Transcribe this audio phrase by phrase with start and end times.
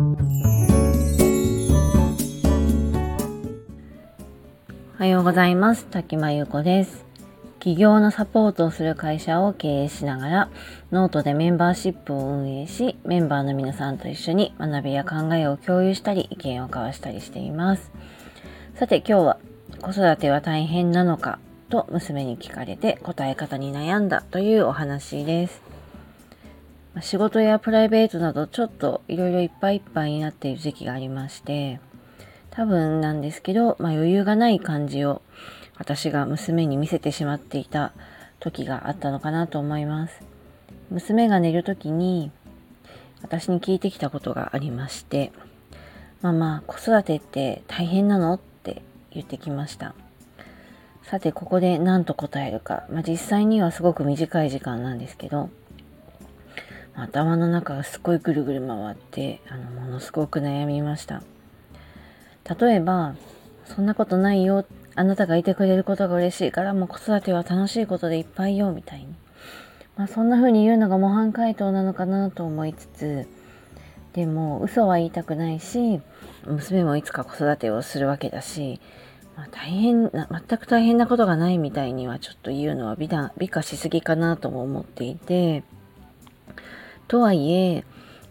[0.00, 0.02] お
[4.96, 5.84] はようございます。
[5.84, 7.04] 滝間優子です。
[7.58, 10.50] 起業のサポートをする会社を経営しながら
[10.90, 17.92] ノートでメンバーシップを運営しメンバーの皆さんと一緒に学びや考えを共有したり意見を交わしたりしています。
[18.76, 19.38] さて今日は
[19.82, 21.38] 子育ては大変なのか
[21.68, 25.60] と娘に聞かれて答え方に悩んだというお話です。
[27.00, 31.80] 仕事やプライベートなどちょっといろいろいっぱいいっぱいになっている時期がありまして
[32.50, 35.22] 多分なんですけど、まあ、余裕がない感じを
[35.78, 37.92] 私が娘に見せてしまっていた
[38.40, 40.20] 時があったのかなと思います。
[40.90, 42.32] 娘が寝る時に
[43.22, 45.32] 私に聞いてきたことがありまして、
[46.22, 48.82] ママ、子育てって大変なのって
[49.12, 49.94] 言ってきました。
[51.02, 52.84] さて、ここで何と答えるか。
[52.90, 55.50] まあ、実際にはすごく短い時間なんですけど、
[56.94, 61.22] 頭の中がすごいぐるぐる回って、あの、ものすごく悩みました。
[62.58, 63.14] 例えば、
[63.64, 64.64] そんなことないよ。
[64.96, 69.06] あなたがいてくれることが嬉しいから、もう子育ては楽しいことでいっぱいよ、みたいに。
[69.96, 73.28] まあ、そんな風に言うのが模範解答なのかなと思いつつ、
[74.12, 76.00] でも嘘は言いたくないし、
[76.44, 78.80] 娘もいつか子育てをするわけだし、
[79.36, 85.62] まあ、大変な、全く大変なことがないみたいにはちょっと言うのは美美化しすぎかなとも思っていて、
[87.08, 87.84] とはいえ、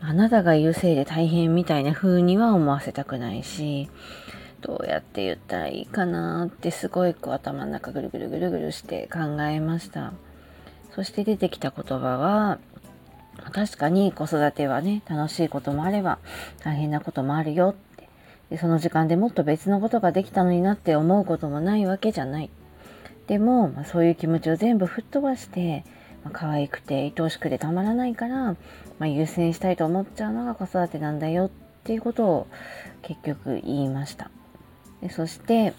[0.00, 3.88] あなたがいるせいで大変みたいな風には思わせたくないし、
[4.60, 10.12] どうやって言ったらいいかなってすごいこう頭の中ぐるぐるぐるぐるして考えました。
[10.94, 12.58] そして出てきた言葉は、
[13.52, 16.18] 確かに子育てはね、楽しいこともあれば
[16.62, 17.92] 大変なこともあるよって
[18.52, 18.58] で。
[18.58, 22.50] その時間でもっと別のことができたのになって思うこともないわけじゃない。
[23.26, 25.84] でも、まあ、そういう気持ちを全部吹っ飛ばして、
[26.24, 28.56] まあ、可愛くて愛おしくてたまらないから、ま
[29.00, 31.50] あ、優先したいと思っちゃうのが子育てなんだよっ
[31.84, 32.46] ていうことを
[33.02, 34.30] 結局言いました。
[35.00, 35.74] でそして、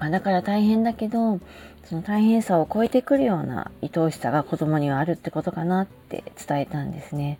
[0.00, 1.40] まあ、だから大変だけど
[1.84, 7.38] その大変さを超えてくるような愛おしさが子供にはあるってことかなって伝えたんですね。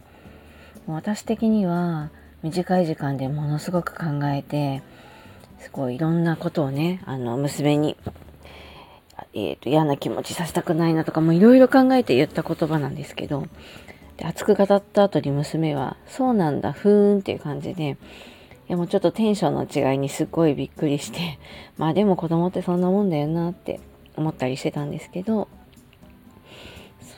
[0.86, 2.10] 私的には
[2.42, 4.82] 短い時間でものすごく考えて
[5.60, 7.96] すごいいろんなことをねあの娘に
[9.34, 13.46] えーと、嫌な気持ちさせたくないなとかもいろいろ考えて言った言葉なんですけど
[14.16, 17.96] で熱く語った後に娘は「そうなんだふーん」っていう感じでい
[18.68, 21.38] やもうちょっとテンションの違いにすっごいびっくりして
[21.78, 23.80] まあでも子供ってそんなもんだよなって
[24.16, 25.48] 思ったりしてたんですけど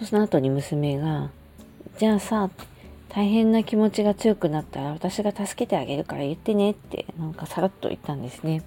[0.05, 1.31] その後に娘が
[1.99, 2.51] 「じゃあさ
[3.09, 8.63] 大変な気持ちが強くなったら私が助けてあげるから言ってね」ってなんかさらっと言ったんですね。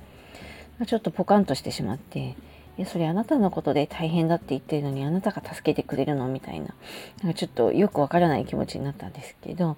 [0.86, 2.36] ちょっとポカンとしてしまって
[2.78, 6.68] いや、それあなたのことで大変だって言ってるのにあなたが助けてくれるのみたいな。
[7.24, 9.78] なんかちょっとよくわからない気持ちになったんですけど、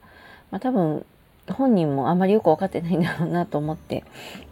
[0.51, 1.05] まあ多分
[1.49, 4.03] 本人もあんまりよくわかってないんだろうなと思って、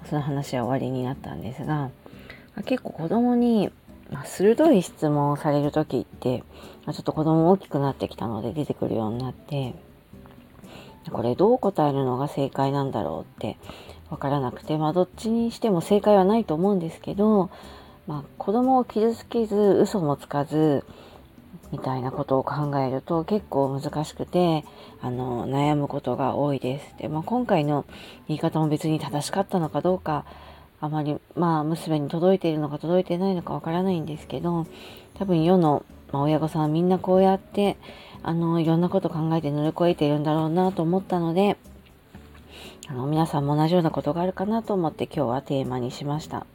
[0.09, 1.91] その話は終わりになったんですが、
[2.65, 3.69] 結構子供に、
[4.09, 6.43] まあ、鋭い質問をされる時って、
[6.85, 9.75] まあ、ちょっと子供大きくなってきたので出てくるようになって、
[11.11, 13.57] これどう答えるのが正解なんだろうって
[14.09, 17.49] わからなくて、まあどっちにしても正解はないと思うんですけど、
[18.07, 20.85] まあ、子供を傷つけず嘘もつかず
[21.71, 24.63] みたいなことを考えると結構難しくて
[25.01, 26.95] あの悩むことが多いです。
[26.97, 27.85] で、まあ、今回の
[28.27, 30.25] 言い方も別に正しかったのかどうか
[30.79, 34.67] あまりまあ娘に届いているのか届いてないのかわからないんですけど
[35.15, 37.77] 多分世の、まあ、親御さんはみんなこうやって
[38.23, 41.57] あのいろんなこと考えて乗り越えているんだろうなと思ったので
[42.87, 46.45] あの皆さんも同じようなことがあるかなと思って今日はテーマにしました。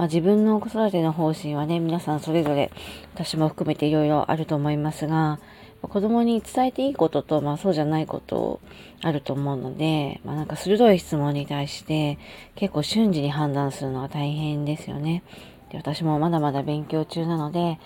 [0.00, 2.70] まあ、自分の子育ての方針はね、皆さんそれぞれ、
[3.12, 5.40] 私も含めていろいろあると思いますが、
[5.82, 8.62] 子供に伝えていいことと、まあそうじゃないこと
[9.02, 12.18] あると思うので、まあなんか鋭い質問に対して
[12.54, 15.22] 結構瞬時に判断するのは大変ですよね。
[15.68, 17.78] で私もまだまだ勉強中なので、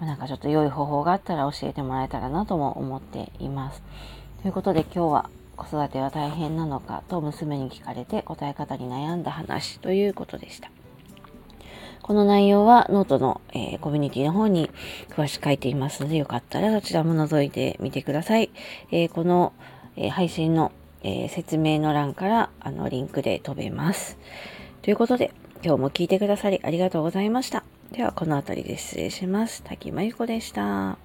[0.00, 3.80] まあ、なんかちょっと良い方法があったら教えてもらえたらなとも思っています。
[4.42, 10.68] ということで今日は子育ては大変なのかと娘に聞かれて答え方に悩んだ話ということでした。
[12.02, 14.70] この内容はノートの、えー、コミュニティの方に
[15.10, 18.50] 詳しく書いていますので、よかったらそちらも覗いてみてください。
[18.90, 19.52] えー、この、
[19.96, 24.18] えー、配信の、え説明の欄からあのリンクで飛べます。
[24.82, 25.32] ということで、
[25.64, 27.64] 今日も聞いてくださりありがとうございました。
[27.92, 29.62] では、この辺りで失礼します。
[29.62, 30.98] 滝真由子でした。